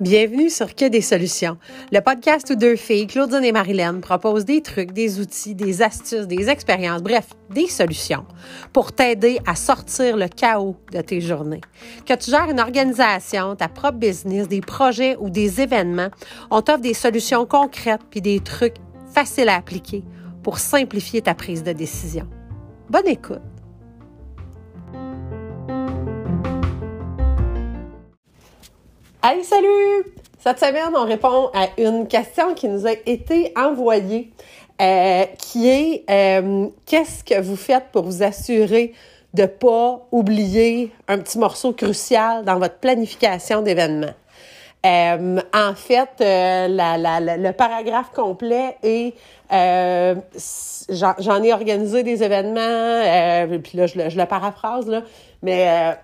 [0.00, 1.56] Bienvenue sur Que des solutions,
[1.90, 6.28] le podcast où deux filles, Claudine et Marilyn, proposent des trucs, des outils, des astuces,
[6.28, 8.26] des expériences, bref, des solutions
[8.72, 11.62] pour t'aider à sortir le chaos de tes journées.
[12.06, 16.10] Que tu gères une organisation, ta propre business, des projets ou des événements,
[16.50, 18.76] on t'offre des solutions concrètes puis des trucs
[19.12, 20.04] faciles à appliquer
[20.42, 22.28] pour simplifier ta prise de décision.
[22.90, 23.53] Bonne écoute!
[29.26, 30.04] Allez, salut!
[30.38, 34.30] Cette semaine, on répond à une question qui nous a été envoyée,
[34.82, 38.92] euh, qui est euh, qu'est-ce que vous faites pour vous assurer
[39.32, 44.12] de pas oublier un petit morceau crucial dans votre planification d'événements?
[44.84, 49.14] Euh, en fait, la, la, le paragraphe complet est
[49.50, 55.00] j'en ai organisé des événements, puis là je je le paraphrase là,
[55.42, 55.96] mais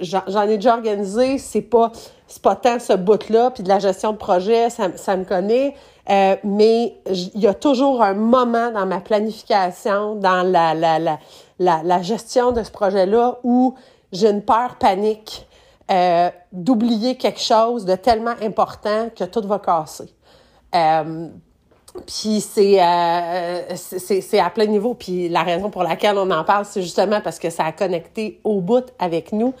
[0.00, 1.92] j'en ai déjà organisé, c'est pas
[2.32, 5.74] c'est pas tant ce bout-là, puis de la gestion de projet, ça, me connaît,
[6.08, 11.18] euh, mais il y a toujours un moment dans ma planification, dans la, la, la,
[11.58, 13.74] la, gestion de ce projet-là où
[14.12, 15.46] j'ai une peur panique
[15.90, 20.08] euh, d'oublier quelque chose de tellement important que tout va casser.
[20.74, 21.28] Euh,
[22.06, 22.80] puis c'est,
[23.76, 24.94] c'est, c'est à plein niveau.
[24.94, 28.40] Puis la raison pour laquelle on en parle, c'est justement parce que ça a connecté
[28.42, 29.52] au bout avec nous.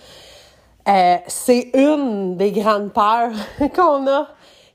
[0.88, 3.32] Euh, c'est une des grandes peurs
[3.74, 4.28] qu'on a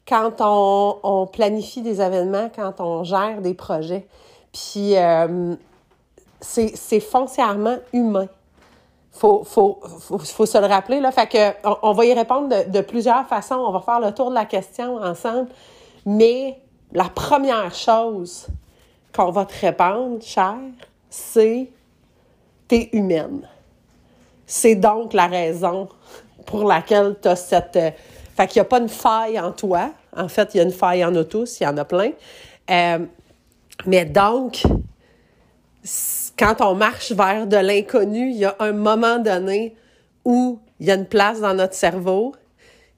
[0.07, 4.07] quand on, planifie des événements, quand on gère des projets.
[4.53, 5.55] Puis euh,
[6.39, 8.27] c'est foncièrement humain.
[9.11, 9.79] Faut, faut,
[10.45, 10.99] se le rappeler.
[10.99, 11.11] Là.
[11.11, 13.55] Fait que on, va y répondre de, de, plusieurs façons.
[13.55, 15.49] On va faire le tour de la question ensemble.
[16.05, 16.61] Mais
[16.93, 18.47] la première chose
[19.13, 20.55] qu'on va te répondre, cher,
[21.09, 21.69] c'est
[22.67, 23.47] t'es humaine.
[24.49, 25.89] C'est donc la raison
[26.45, 27.75] pour laquelle tu as cette.
[27.75, 27.91] Euh,
[28.35, 29.91] fait qu'il n'y a pas une faille en toi.
[30.15, 32.11] En fait, il y a une faille en nous tous, il y en a plein.
[32.69, 32.99] Euh,
[33.85, 34.63] mais donc,
[36.37, 39.75] quand on marche vers de l'inconnu, il y a un moment donné
[40.23, 42.33] où il y a une place dans notre cerveau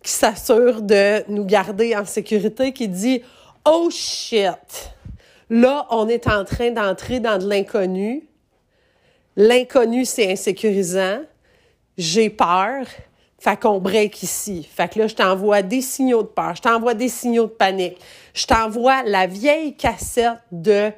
[0.04, 3.22] qui s'assure de nous garder en sécurité, qui dit
[3.66, 4.94] Oh shit!
[5.50, 8.28] Là, on est en train d'entrer dans de l'inconnu.
[9.36, 11.22] L'inconnu, c'est insécurisant
[12.00, 12.86] j'ai peur,
[13.40, 14.68] fait qu'on break ici.
[14.74, 17.98] Fait que là, je t'envoie des signaux de peur, je t'envoie des signaux de panique,
[18.34, 20.92] je t'envoie la vieille cassette de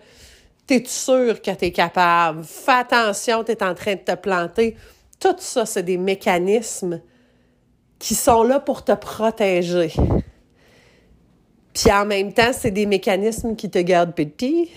[0.67, 4.77] t'es sûr que t'es capable, fais attention, t'es en train de te planter.
[5.19, 7.01] Tout ça, c'est des mécanismes
[7.97, 9.91] qui sont là pour te protéger.
[11.73, 14.69] Puis en même temps, c'est des mécanismes qui te gardent petit.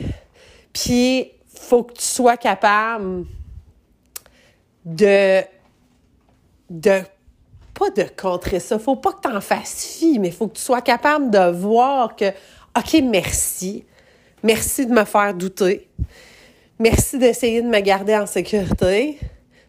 [0.73, 3.27] Puis, faut que tu sois capable
[4.85, 5.43] de
[6.71, 7.03] de
[7.75, 8.79] pas de contrer ça.
[8.79, 12.17] Faut pas que tu en fasses fi, mais faut que tu sois capable de voir
[12.17, 12.27] que,
[12.79, 13.85] OK, merci.
[14.43, 15.89] Merci de me faire douter.
[16.79, 19.19] Merci d'essayer de me garder en sécurité.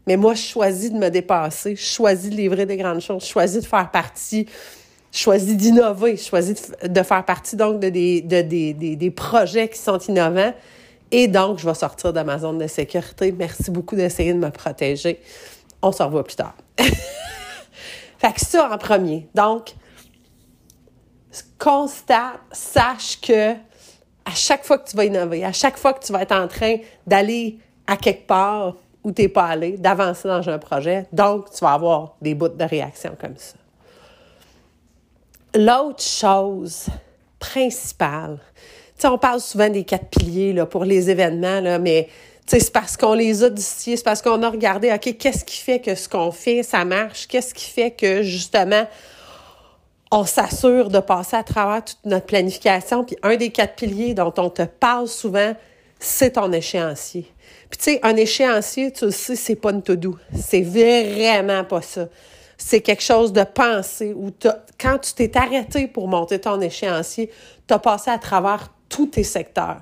[0.08, 1.76] Mais moi, je choisis de me dépasser.
[1.76, 3.24] Je choisis de livrer des grandes choses.
[3.24, 4.48] Je choisis de faire partie.
[5.12, 6.18] Je choisis d'innover.
[6.18, 9.98] Je choisis de, faire partie, donc, de des, de, des, des, des projets qui sont
[9.98, 10.54] innovants.
[11.12, 13.32] Et donc, je vais sortir de ma zone de sécurité.
[13.32, 15.22] Merci beaucoup d'essayer de me protéger.
[15.86, 16.56] On se revoit plus tard.
[16.80, 19.30] fait que ça en premier.
[19.36, 19.76] Donc,
[21.60, 26.12] constate, sache que à chaque fois que tu vas innover, à chaque fois que tu
[26.12, 30.50] vas être en train d'aller à quelque part où tu n'es pas allé, d'avancer dans
[30.50, 33.54] un projet, donc tu vas avoir des bouts de réaction comme ça.
[35.54, 36.88] L'autre chose
[37.38, 38.40] principale,
[38.96, 42.10] tu sais, on parle souvent des quatre piliers pour les événements, mais
[42.46, 45.80] c'est parce qu'on les a distillés, c'est parce qu'on a regardé, OK, qu'est-ce qui fait
[45.80, 47.28] que ce qu'on fait, ça marche?
[47.28, 48.88] Qu'est-ce qui fait que, justement,
[50.12, 53.04] on s'assure de passer à travers toute notre planification?
[53.04, 55.56] Puis un des quatre piliers dont on te parle souvent,
[56.00, 57.32] c'est ton échéancier.
[57.70, 60.16] Puis tu sais, un échéancier, tu le sais, c'est pas une to-do.
[60.34, 62.08] C'est vraiment pas ça.
[62.58, 64.32] C'est quelque chose de pensé où
[64.80, 67.32] quand tu t'es arrêté pour monter ton échéancier,
[67.68, 69.82] tu as passé à travers tous tes secteurs.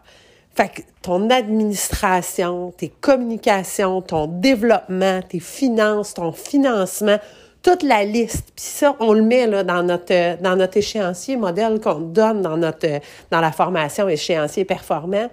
[0.56, 7.18] Fait que ton administration, tes communications, ton développement, tes finances, ton financement,
[7.64, 8.52] toute la liste.
[8.56, 12.58] Puis ça, on le met là, dans, notre, dans notre échéancier modèle qu'on donne dans,
[12.58, 13.00] notre,
[13.32, 15.30] dans la formation échéancier performant.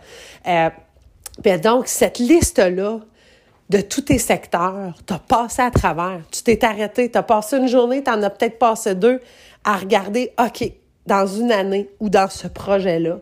[0.46, 0.70] Euh,
[1.42, 3.00] ben donc, cette liste-là
[3.68, 6.20] de tous tes secteurs, tu as passé à travers.
[6.30, 9.20] Tu t'es arrêté, tu as passé une journée, tu en as peut-être passé deux
[9.64, 10.72] à regarder, OK,
[11.06, 13.18] dans une année ou dans ce projet-là,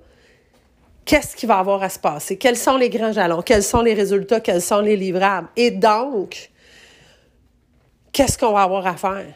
[1.09, 2.37] qu'est-ce qui va avoir à se passer?
[2.37, 3.41] Quels sont les grands jalons?
[3.41, 4.41] Quels sont les résultats?
[4.41, 5.49] Quels sont les livrables?
[5.57, 6.51] Et donc,
[8.13, 9.35] qu'est-ce qu'on va avoir à faire?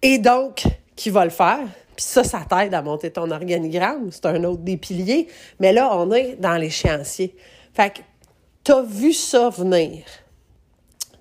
[0.00, 0.62] Et donc,
[0.94, 1.66] qui va le faire?
[1.96, 4.12] Puis ça, ça t'aide à monter ton organigramme.
[4.12, 5.26] C'est un autre des piliers.
[5.58, 7.34] Mais là, on est dans l'échéancier.
[7.74, 8.00] Fait que
[8.62, 10.04] t'as vu ça venir.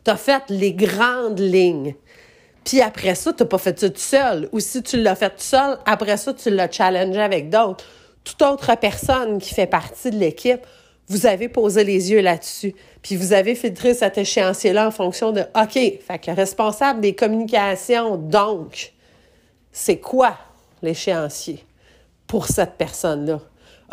[0.03, 1.95] T'as fait les grandes lignes.
[2.63, 4.47] Puis après ça, t'as pas fait ça tout seul.
[4.51, 7.85] Ou si tu l'as fait tout seul, après ça, tu l'as challengé avec d'autres.
[8.27, 10.59] Toute autre personne qui fait partie de l'équipe,
[11.07, 12.75] vous avez posé les yeux là-dessus.
[13.01, 18.17] Puis vous avez filtré cet échéancier-là en fonction de OK, fait que responsable des communications,
[18.17, 18.91] donc,
[19.71, 20.37] c'est quoi
[20.81, 21.63] l'échéancier
[22.27, 23.39] pour cette personne-là?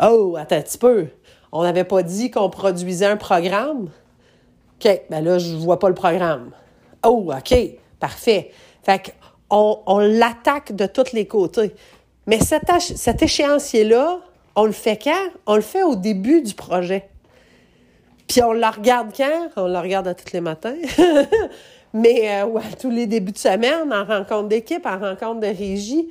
[0.01, 1.07] Oh, attends un petit peu.
[1.53, 3.89] On n'avait pas dit qu'on produisait un programme?
[4.83, 6.51] OK, ben là, je vois pas le programme.
[7.05, 7.57] Oh, OK,
[8.01, 8.51] parfait.
[8.83, 9.13] Fait
[9.49, 11.73] qu'on on, l'attaque de tous les côtés.
[12.27, 14.19] Mais cet, échéancier-là,
[14.55, 15.29] on le fait quand?
[15.45, 17.07] On le fait au début du projet.
[18.27, 19.49] Puis on la regarde quand?
[19.57, 20.75] On la regarde à tous les matins.
[21.93, 26.09] Mais euh, ouais, tous les débuts de semaine, en rencontre d'équipe, en rencontre de régie.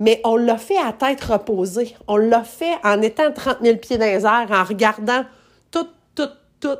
[0.00, 1.94] Mais on l'a fait à tête reposée.
[2.06, 5.24] On l'a fait en étant 30 000 pieds dans les airs, en regardant
[5.70, 6.78] tout, tout, tout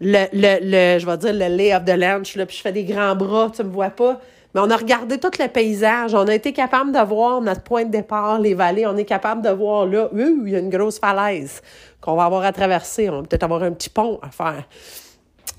[0.00, 2.72] le, le, le je vais dire le lay of the lunch, là, puis je fais
[2.72, 4.20] des grands bras, tu me vois pas.
[4.56, 6.14] Mais on a regardé tout le paysage.
[6.14, 8.86] On a été capable de voir notre point de départ, les vallées.
[8.86, 11.60] On est capable de voir là, il y a une grosse falaise
[12.00, 13.10] qu'on va avoir à traverser.
[13.10, 14.64] On va peut-être avoir un petit pont à faire.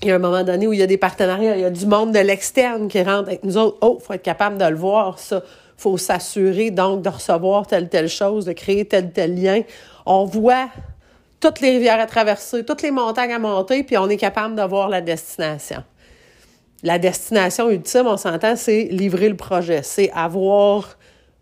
[0.02, 1.70] Il y a un moment donné où il y a des partenariats, il y a
[1.70, 3.78] du monde de l'externe qui rentre avec nous autres.
[3.82, 5.42] Oh, faut être capable de le voir, ça
[5.76, 9.62] faut s'assurer donc de recevoir telle telle chose, de créer tel tel lien.
[10.06, 10.70] On voit
[11.38, 14.62] toutes les rivières à traverser, toutes les montagnes à monter, puis on est capable de
[14.62, 15.84] voir la destination.
[16.82, 20.96] La destination ultime, on s'entend, c'est livrer le projet, c'est avoir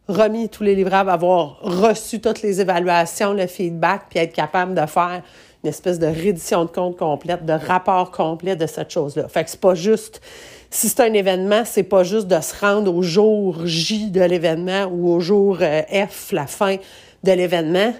[0.08, 4.86] remis tous les livrables, avoir reçu toutes les évaluations, le feedback, puis être capable de
[4.86, 5.22] faire
[5.62, 9.28] une espèce de reddition de compte complète, de rapport complet de cette chose-là.
[9.28, 10.22] Fait que c'est pas juste
[10.70, 14.84] si c'est un événement, c'est pas juste de se rendre au jour J de l'événement
[14.84, 16.76] ou au jour euh, F, la fin
[17.24, 17.94] de l'événement.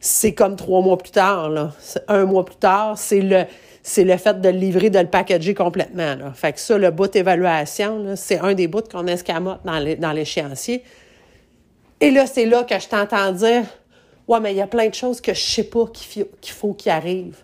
[0.00, 1.72] C'est comme trois mois plus tard, là.
[2.08, 3.44] Un mois plus tard, c'est le,
[3.82, 6.32] c'est le fait de le livrer, de le packager complètement, là.
[6.34, 10.84] Fait que ça, le bout d'évaluation, c'est un des bouts qu'on escamote dans l'échéancier.
[12.00, 13.64] Et là, c'est là que je t'entends dire,
[14.28, 16.92] ouais, mais il y a plein de choses que je sais pas qu'il faut qu'il
[16.92, 17.36] arrive.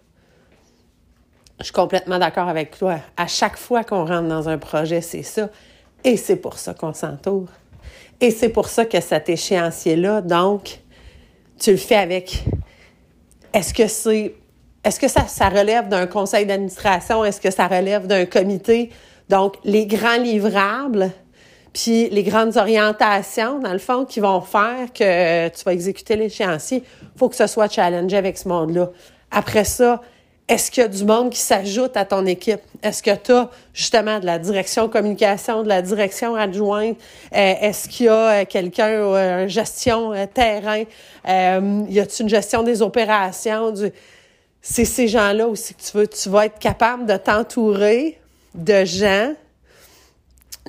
[1.59, 2.99] Je suis complètement d'accord avec toi.
[3.17, 5.51] À chaque fois qu'on rentre dans un projet, c'est ça.
[6.05, 7.49] Et c'est pour ça qu'on s'entoure.
[8.21, 10.81] Et c'est pour ça que cet échéancier-là, donc,
[11.59, 12.45] tu le fais avec.
[13.53, 14.35] Est-ce que c'est.
[14.89, 17.23] Est-ce que ça, ça relève d'un conseil d'administration?
[17.23, 18.89] Est-ce que ça relève d'un comité?
[19.29, 21.11] Donc, les grands livrables,
[21.75, 26.85] puis les grandes orientations, dans le fond, qui vont faire que tu vas exécuter l'échéancier,
[27.03, 28.89] il faut que ce soit challengé avec ce monde-là.
[29.31, 30.01] Après ça,
[30.49, 32.63] est-ce qu'il y a du monde qui s'ajoute à ton équipe?
[32.83, 36.97] Est-ce que tu as justement de la direction communication, de la direction adjointe?
[37.35, 40.85] Euh, est-ce qu'il y a euh, quelqu'un, euh, gestion terrain?
[41.27, 43.75] y a-t-il une gestion des opérations?
[44.61, 46.07] C'est ces gens-là aussi que tu veux.
[46.07, 48.21] Tu vas être capable de t'entourer
[48.55, 49.35] de gens,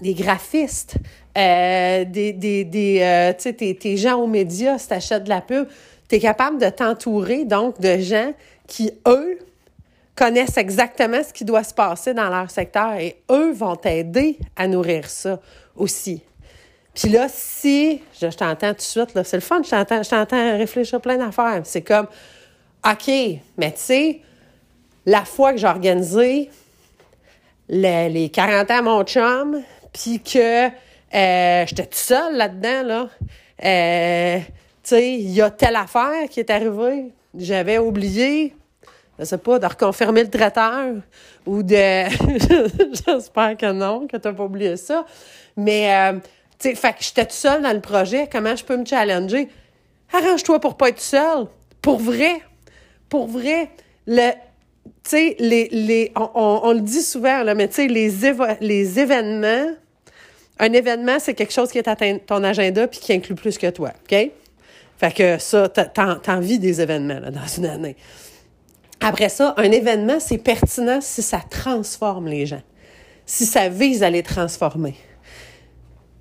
[0.02, 0.96] des graphistes,
[1.36, 5.42] des, des, des tu sais, tes, tes gens aux médias, si tu achètes de la
[5.42, 5.68] pub,
[6.08, 8.34] tu es capable de t'entourer donc de gens
[8.68, 9.40] qui, eux,
[10.16, 14.68] connaissent exactement ce qui doit se passer dans leur secteur et eux vont t'aider à
[14.68, 15.40] nourrir ça
[15.78, 16.22] aussi.
[16.94, 20.58] Puis là, si, je, t'entends tout de suite, c'est le fun, je t'entends, je t'entends
[20.58, 21.62] réfléchir plein d'affaires.
[21.64, 22.08] C'est comme,
[22.86, 23.12] OK,
[23.58, 24.22] mais tu sais,
[25.06, 26.50] la fois que j'ai organisé
[27.68, 33.10] les, 40 ans à mon chum, puis que euh, j'étais tout seul là-dedans, là,
[33.66, 34.46] euh, tu
[34.84, 38.56] sais, il y a telle affaire qui est arrivée, j'avais oublié,
[39.20, 40.96] je sais pas, de reconfirmer le traiteur
[41.46, 41.76] ou de...
[43.06, 45.06] J'espère que non, que tu n'as pas oublié ça.
[45.58, 46.20] Mais, euh,
[46.58, 48.30] tu sais, fait que j'étais tout seul dans le projet.
[48.32, 49.50] Comment je peux me challenger?
[50.14, 51.48] Arrange-toi pour pas être seul.
[51.82, 52.42] Pour vrai.
[53.10, 53.70] Pour vrai.
[54.08, 54.32] Le,
[55.12, 59.72] les, les, on, le dit souvent, mais les, événements,
[60.60, 63.70] un événement, c'est quelque chose qui est à ton agenda puis qui inclut plus que
[63.70, 64.32] toi, OK?
[64.98, 67.96] Fait que ça, t'as envie des événements dans une année.
[69.00, 72.62] Après ça, un événement, c'est pertinent si ça transforme les gens,
[73.26, 74.96] si ça vise à les transformer.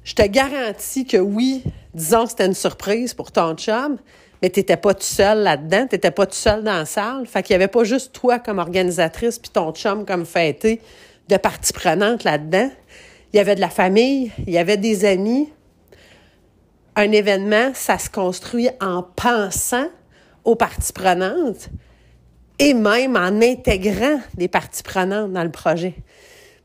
[0.09, 1.63] Je te garantis que oui,
[1.93, 3.99] disons que c'était une surprise pour ton chum,
[4.41, 7.27] mais tu n'étais pas tout seul là-dedans, tu n'étais pas tout seul dans la salle.
[7.27, 10.81] Fait qu'il n'y avait pas juste toi comme organisatrice puis ton chum comme fêté
[11.29, 12.71] de partie prenante là-dedans.
[13.35, 15.51] Il y avait de la famille, il y avait des amis.
[16.97, 19.89] Un événement, ça se construit en pensant
[20.43, 21.69] aux parties prenantes
[22.59, 25.97] et même en intégrant des parties prenantes dans le projet.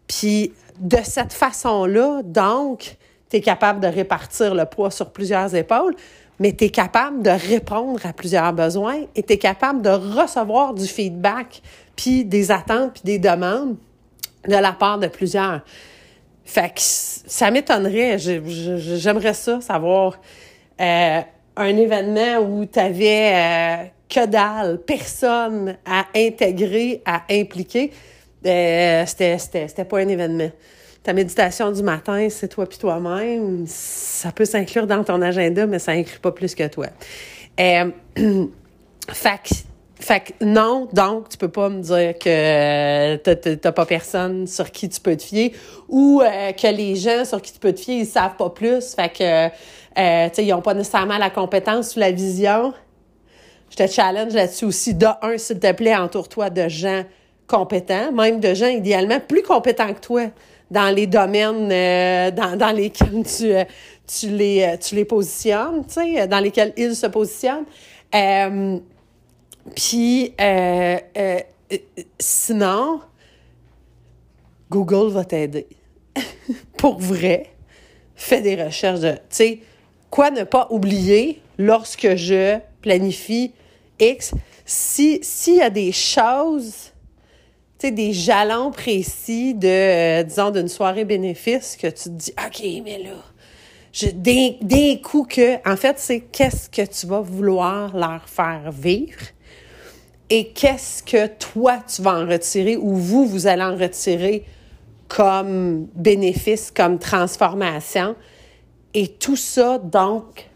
[0.08, 2.96] Puis de cette façon-là, donc,
[3.34, 5.96] tu es capable de répartir le poids sur plusieurs épaules,
[6.40, 10.76] mais tu es capable de répondre à plusieurs besoins et tu es capable de recevoir
[10.76, 11.64] du feedback,
[11.96, 13.76] puis des attentes, puis des demandes
[14.48, 15.62] de la part de plusieurs.
[16.46, 20.20] Fait que ça m'étonnerait, j'aimerais ça, savoir
[20.80, 21.22] euh,
[21.56, 27.92] un événement où tu avais euh, que dalle, personne à intégrer, à impliquer.
[28.46, 30.52] Euh, c'était pas un événement.
[31.04, 33.66] Ta méditation du matin, c'est toi puis toi-même.
[33.68, 36.88] Ça peut s'inclure dans ton agenda, mais ça inclut pas plus que toi.
[37.60, 37.92] Euh,
[39.10, 39.66] fait,
[40.00, 45.02] fait non, donc tu peux pas me dire que t'as pas personne sur qui tu
[45.02, 45.52] peux te fier
[45.90, 48.96] ou euh, que les gens sur qui tu peux te fier, ils savent pas plus.
[48.96, 52.74] Fait que, euh, tu sais, ils ont pas nécessairement la compétence ou la vision.
[53.72, 54.94] Je te challenge là-dessus aussi.
[54.94, 57.04] De un, s'il te plaît, entoure-toi de gens
[57.46, 60.28] compétents, même de gens idéalement plus compétents que toi
[60.74, 63.64] dans les domaines euh, dans, dans, lesquels tu, euh,
[64.08, 67.66] tu, les, euh, tu les positionnes, tu sais, dans lesquels ils se positionnent.
[68.14, 68.80] Euh,
[69.76, 70.98] Puis, euh,
[72.20, 73.02] sinon,
[74.70, 75.68] Google va t'aider.
[76.78, 77.52] Pour vrai,
[78.16, 79.60] fais des recherches tu sais,
[80.10, 83.54] quoi ne pas oublier lorsque je planifie
[84.00, 84.34] X,
[84.66, 86.83] s'il y a des choses
[87.92, 93.00] des jalons précis de, euh, disons, d'une soirée bénéfice que tu te dis, OK, mais
[93.00, 93.12] là,
[93.92, 99.22] je, des, coups que, en fait, c'est qu'est-ce que tu vas vouloir leur faire vivre
[100.30, 104.46] et qu'est-ce que toi, tu vas en retirer ou vous, vous allez en retirer
[105.08, 108.16] comme bénéfice, comme transformation.
[108.96, 110.50] Et tout ça, donc,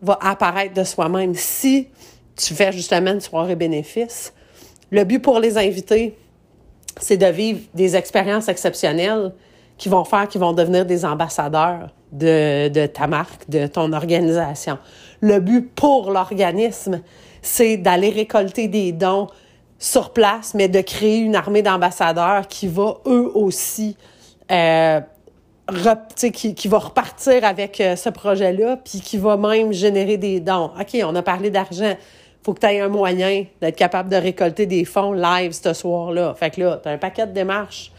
[0.00, 1.34] va apparaître de soi-même.
[1.34, 1.88] Si
[2.36, 4.32] tu fais justement une soirée bénéfice,
[4.90, 6.16] le but pour les invités,
[7.00, 9.32] c'est de vivre des expériences exceptionnelles
[9.76, 14.78] qui vont faire qu'ils vont devenir des ambassadeurs de, ta marque, de ton organisation.
[15.20, 17.02] Le but pour l'organisme,
[17.42, 19.28] c'est d'aller récolter des dons
[19.78, 23.96] sur place, mais de créer une armée d'ambassadeurs qui va eux aussi
[24.50, 25.00] euh,
[26.32, 30.70] qui, repartir avec euh, ce projet-là, puis qui va même générer des dons.
[30.80, 31.94] OK, on a parlé d'argent
[32.48, 36.32] faut que tu aies un moyen d'être capable de récolter des fonds live ce soir-là.
[36.32, 37.92] Fait que là, tu as un paquet de démarches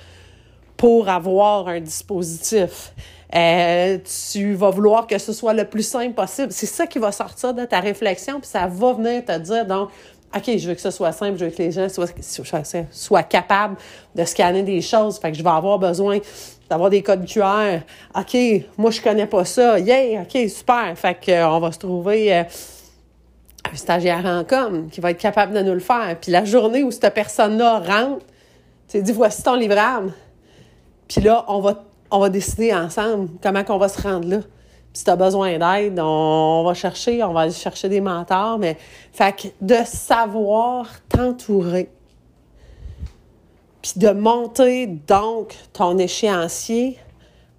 [0.76, 2.92] pour avoir un dispositif.
[3.36, 4.00] Euh,
[4.32, 6.52] tu vas vouloir que ce soit le plus simple possible.
[6.52, 9.90] C'est ça qui va sortir de ta réflexion, puis ça va venir te dire, donc,
[10.36, 11.88] OK, je veux que ce soit simple, je veux que les gens
[12.92, 13.76] soient, capables
[14.16, 15.20] de scanner des choses.
[15.20, 16.18] Fait que je vais avoir besoin
[16.68, 17.82] d'avoir des codes QR.
[18.16, 18.36] OK,
[18.80, 19.78] moi, je connais pas ça.
[19.78, 20.92] Yeah, OK, super.
[20.96, 22.34] Fait qu'on euh, va se trouver...
[22.34, 22.44] Euh,
[23.72, 26.18] un stagiaire en com qui va être capable de nous le faire.
[26.20, 28.26] Puis la journée où cette personne-là rentre,
[28.88, 30.14] tu dis voici ton livrable.
[31.08, 34.40] Puis là, on va, on va décider ensemble comment on va se rendre là.
[34.40, 38.58] Puis si tu as besoin d'aide, on, va chercher, on va aller chercher des mentors.
[38.58, 38.78] Mais
[39.12, 41.90] fait que de savoir t'entourer,
[43.82, 46.98] puis de monter donc ton échéancier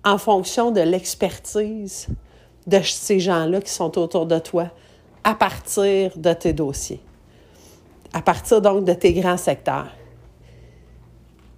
[0.05, 2.09] en fonction de l'expertise
[2.67, 4.71] de ces gens-là qui sont autour de toi
[5.25, 7.01] à partir de tes dossiers,
[8.13, 9.89] à partir donc de tes grands secteurs.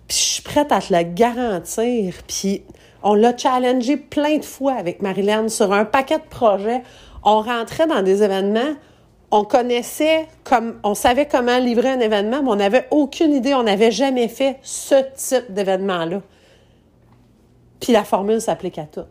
[0.08, 2.14] Puis je suis prête à te le garantir.
[2.26, 2.62] Puis
[3.02, 6.82] on l'a challengé plein de fois avec Marilyn sur un paquet de projets.
[7.24, 8.74] On rentrait dans des événements,
[9.30, 13.62] on connaissait comme, on savait comment livrer un événement, mais on n'avait aucune idée, on
[13.62, 16.20] n'avait jamais fait ce type d'événement-là.
[17.80, 19.06] Puis la formule s'applique à toutes.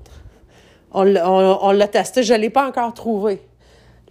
[0.94, 3.42] On, on l'a testé, je ne l'ai pas encore trouvé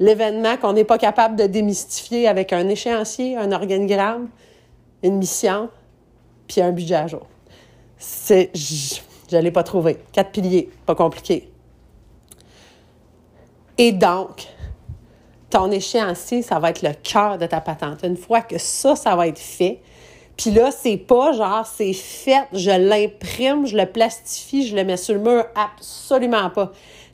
[0.00, 4.28] l'événement qu'on n'est pas capable de démystifier avec un échéancier, un organigramme,
[5.04, 5.68] une mission,
[6.48, 7.26] puis un budget à jour.
[7.98, 9.98] C'est, je ne pas trouvé.
[10.10, 11.50] Quatre piliers, pas compliqué.
[13.78, 14.48] Et donc,
[15.50, 18.00] ton échéancier, ça va être le cœur de ta patente.
[18.02, 19.80] Une fois que ça, ça va être fait,
[20.36, 24.96] puis là, c'est pas genre, c'est fait, je l'imprime, je le plastifie, je le mets
[24.96, 25.44] sur le mur.
[25.54, 26.72] Absolument pas.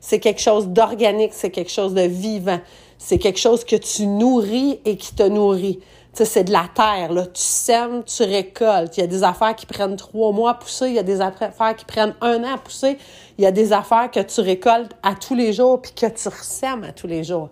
[0.09, 2.61] C'est quelque chose d'organique, c'est quelque chose de vivant.
[2.97, 5.81] C'est quelque chose que tu nourris et qui te nourrit.
[6.13, 7.25] C'est de la terre, là.
[7.25, 8.95] Tu sèmes, tu récoltes.
[8.95, 10.87] Il y a des affaires qui prennent trois mois à pousser.
[10.87, 12.97] Il y a des affaires qui prennent un an à pousser.
[13.37, 16.29] Il y a des affaires que tu récoltes à tous les jours puis que tu
[16.29, 17.49] ressèmes à tous les jours.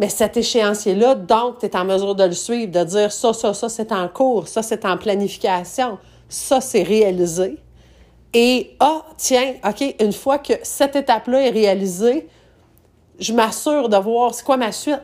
[0.00, 3.52] Mais cet échéancier-là, donc, tu es en mesure de le suivre, de dire ça, ça,
[3.52, 5.98] ça, c'est en cours, ça, c'est en planification,
[6.30, 7.58] ça, c'est réalisé.
[8.34, 12.28] Et, ah, tiens, OK, une fois que cette étape-là est réalisée,
[13.18, 15.02] je m'assure de voir c'est quoi ma suite.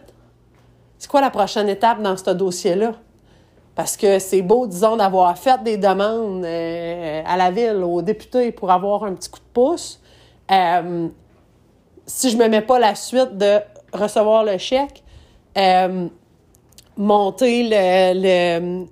[0.99, 2.93] c'est quoi la prochaine étape dans ce dossier-là?
[3.75, 8.51] Parce que c'est beau, disons, d'avoir fait des demandes euh, à la ville, aux députés
[8.51, 10.01] pour avoir un petit coup de pouce.
[10.51, 11.09] Euh,
[12.05, 13.59] si je ne me mets pas la suite de
[13.93, 15.05] recevoir le chèque,
[15.57, 16.09] euh,
[16.97, 18.87] monter le, le,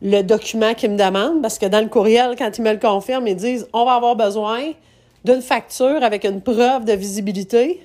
[0.00, 3.36] document qu'ils me demandent, parce que dans le courriel, quand ils me le confirment, ils
[3.36, 4.72] disent on va avoir besoin
[5.24, 7.82] d'une facture avec une preuve de visibilité.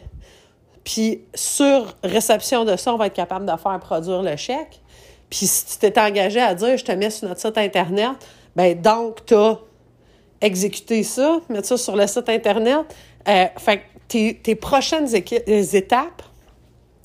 [0.84, 4.82] Puis sur réception de ça, on va être capable de faire produire le chèque.
[5.30, 8.12] Puis si tu t'es engagé à dire je te mets sur notre site Internet,
[8.56, 9.58] ben donc tu as
[10.42, 12.86] exécuté ça, mettre ça sur le site Internet.
[13.28, 16.22] Euh, fait tes, tes prochaines étapes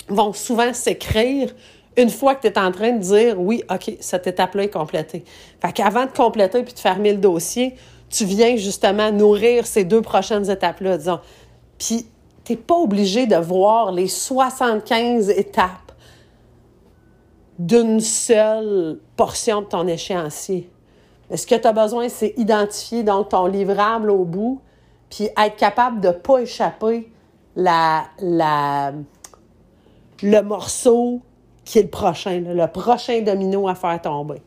[0.08, 1.54] vont souvent s'écrire
[1.98, 5.24] une fois que tu es en train de dire oui, OK, cette étape-là est complétée.
[5.60, 7.74] Fait qu'avant de compléter puis de fermer le dossier,
[8.08, 11.20] tu viens justement nourrir ces deux prochaines étapes-là, disons.
[11.76, 12.06] Puis,
[12.44, 15.92] tu pas obligé de voir les 75 étapes
[17.58, 20.70] d'une seule portion de ton échéancier.
[21.34, 24.62] Ce que tu as besoin, c'est identifier donc ton livrable au bout,
[25.10, 27.12] puis être capable de ne pas échapper
[27.54, 28.04] la,
[30.22, 31.20] le morceau
[31.68, 34.40] qui est le prochain, le prochain domino à faire tomber.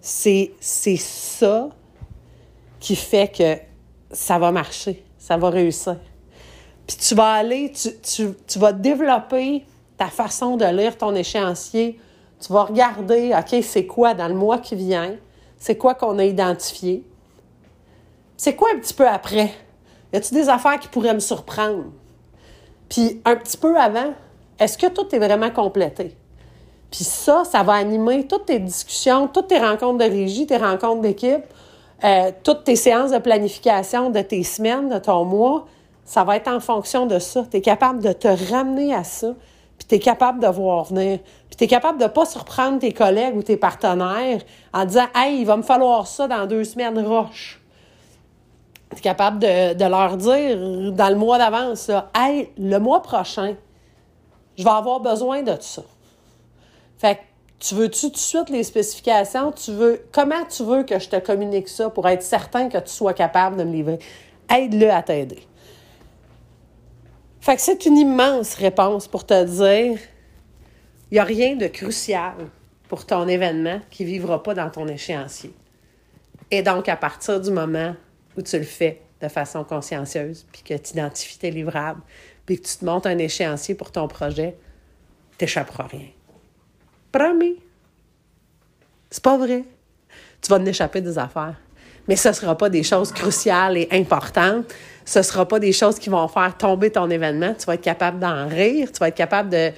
[0.00, 1.68] C'est ça
[2.78, 5.96] qui fait que ça va marcher, ça va réussir.
[6.86, 9.64] Puis tu vas aller, tu, tu, tu vas développer
[9.96, 11.98] ta façon de lire ton échéancier
[12.44, 15.16] tu vas regarder, OK, c'est quoi dans le mois qui vient?
[15.56, 17.02] C'est quoi qu'on a identifié?
[18.36, 19.50] C'est quoi un petit peu après?
[20.12, 21.84] Y a-t-il des affaires qui pourraient me surprendre?
[22.90, 24.12] Puis un petit peu avant,
[24.58, 26.14] est-ce que tout est vraiment complété?
[26.94, 31.00] Puis ça, ça va animer toutes tes discussions, toutes tes rencontres de régie, tes rencontres
[31.00, 31.42] d'équipe,
[32.04, 35.66] euh, toutes tes séances de planification de tes semaines, de ton mois.
[36.04, 37.44] Ça va être en fonction de ça.
[37.50, 39.34] Tu es capable de te ramener à ça,
[39.76, 41.18] puis tu es capable de voir venir.
[41.48, 45.06] Puis tu es capable de ne pas surprendre tes collègues ou tes partenaires en disant
[45.16, 47.60] Hey, il va me falloir ça dans deux semaines, roche.
[48.94, 53.56] Tu capable de, leur dire dans le mois d'avance Hey, le mois prochain,
[54.56, 55.82] je vais avoir besoin de ça.
[56.98, 57.20] Fait que
[57.58, 59.52] tu veux-tu tout de suite les spécifications?
[59.52, 62.90] Tu veux, comment tu veux que je te communique ça pour être certain que tu
[62.90, 63.98] sois capable de me livrer?
[64.54, 65.46] Aide-le à t'aider.
[67.40, 69.98] Fait que c'est une immense réponse pour te dire
[71.10, 72.34] il n'y a rien de crucial
[72.88, 75.54] pour ton événement qui ne vivra pas dans ton échéancier.
[76.50, 77.94] Et donc, à partir du moment
[78.36, 82.00] où tu le fais de façon consciencieuse, puis que tu identifies tes livrables,
[82.46, 84.56] puis que tu te montes un échéancier pour ton projet,
[85.38, 86.08] tu n'échapperas rien.
[87.14, 87.56] Promis.
[89.08, 89.62] C'est pas vrai.
[90.42, 91.54] Tu vas en échapper des affaires.
[92.08, 94.66] Mais ce ne sera pas des choses cruciales et importantes
[95.04, 97.54] ce ne sera pas des choses qui vont faire tomber ton événement.
[97.58, 99.70] Tu vas être capable d'en rire, tu vas être capable de,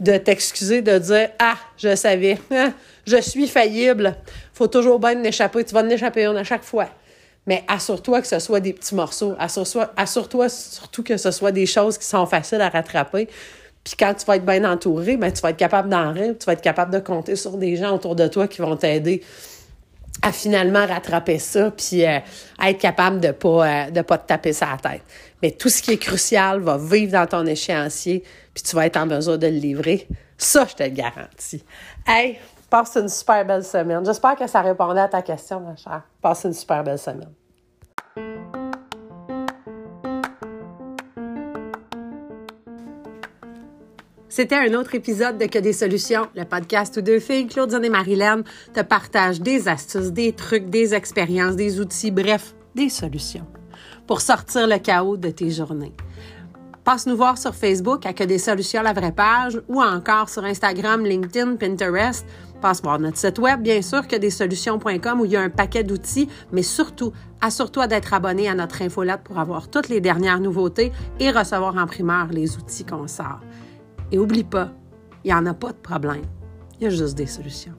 [0.00, 2.70] de t'excuser, de dire Ah, je savais, ah,
[3.06, 4.14] je suis faillible.
[4.52, 5.64] faut toujours bien échapper.
[5.64, 6.88] Tu vas en échapper une à chaque fois.
[7.46, 9.34] Mais assure-toi que ce soit des petits morceaux.
[9.38, 13.28] Assure-toi surtout que ce soit des choses qui sont faciles à rattraper.
[13.84, 16.46] Puis quand tu vas être bien entouré, ben, tu vas être capable d'en rire, tu
[16.46, 19.22] vas être capable de compter sur des gens autour de toi qui vont t'aider
[20.22, 22.18] à finalement rattraper ça, puis euh,
[22.58, 25.02] à être capable de pas, euh, pas te taper sa tête.
[25.42, 28.22] Mais tout ce qui est crucial va vivre dans ton échéancier,
[28.54, 30.08] puis tu vas être en mesure de le livrer.
[30.38, 31.62] Ça, je te le garantis.
[32.06, 32.38] Hey,
[32.70, 34.04] passe une super belle semaine.
[34.04, 36.02] J'espère que ça répondait à ta question, ma chère.
[36.22, 37.32] Passe une super belle semaine.
[44.36, 47.88] C'était un autre épisode de Que des solutions, le podcast où deux filles, Claudine et
[47.88, 48.42] Marilyn,
[48.72, 53.46] te partagent des astuces, des trucs, des expériences, des outils, bref, des solutions
[54.08, 55.92] pour sortir le chaos de tes journées.
[56.82, 60.42] Passe nous voir sur Facebook à Que des solutions, la vraie page, ou encore sur
[60.42, 62.26] Instagram, LinkedIn, Pinterest.
[62.60, 65.48] Passe voir notre site web, bien sûr, que des solutions.com où il y a un
[65.48, 70.40] paquet d'outils, mais surtout, assure-toi d'être abonné à notre infolette pour avoir toutes les dernières
[70.40, 73.38] nouveautés et recevoir en primeur les outils qu'on sort.
[74.14, 74.70] Et oublie pas,
[75.24, 76.22] il n'y en a pas de problème.
[76.78, 77.74] Il y a juste des solutions.